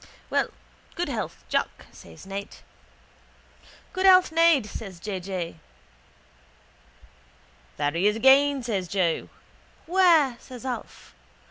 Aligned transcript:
—Well, 0.31 0.47
good 0.95 1.09
health, 1.09 1.43
Jack, 1.47 1.85
says 1.91 2.25
Ned. 2.25 2.55
—Good 3.93 4.07
health, 4.07 4.31
Ned, 4.31 4.65
says 4.65 4.99
J. 4.99 5.19
J.— 5.19 5.57
There 7.77 7.91
he 7.91 8.07
is 8.07 8.15
again, 8.15 8.63
says 8.63 8.87
Joe. 8.87 9.29
—Where? 9.85 10.37
says 10.39 10.65
Alf. 10.65 11.13